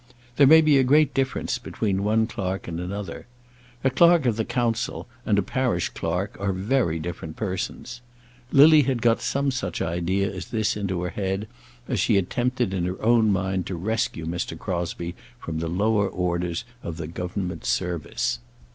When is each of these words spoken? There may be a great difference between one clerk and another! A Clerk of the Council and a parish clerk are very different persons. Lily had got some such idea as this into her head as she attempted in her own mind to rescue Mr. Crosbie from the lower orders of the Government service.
There 0.37 0.47
may 0.47 0.61
be 0.61 0.79
a 0.79 0.83
great 0.83 1.13
difference 1.13 1.59
between 1.59 2.01
one 2.03 2.25
clerk 2.25 2.67
and 2.67 2.79
another! 2.79 3.27
A 3.83 3.91
Clerk 3.91 4.25
of 4.25 4.35
the 4.35 4.43
Council 4.45 5.05
and 5.27 5.37
a 5.37 5.43
parish 5.43 5.89
clerk 5.89 6.35
are 6.39 6.51
very 6.53 6.97
different 6.97 7.35
persons. 7.35 8.01
Lily 8.51 8.81
had 8.81 9.03
got 9.03 9.21
some 9.21 9.51
such 9.51 9.79
idea 9.79 10.27
as 10.27 10.47
this 10.47 10.75
into 10.75 11.03
her 11.03 11.11
head 11.11 11.47
as 11.87 11.99
she 11.99 12.17
attempted 12.17 12.73
in 12.73 12.85
her 12.85 12.99
own 12.99 13.31
mind 13.31 13.67
to 13.67 13.75
rescue 13.75 14.25
Mr. 14.25 14.57
Crosbie 14.57 15.13
from 15.39 15.59
the 15.59 15.67
lower 15.69 16.09
orders 16.09 16.65
of 16.81 16.97
the 16.97 17.05
Government 17.05 17.63
service. 17.63 18.39